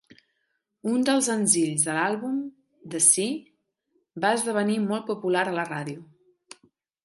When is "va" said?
4.25-4.35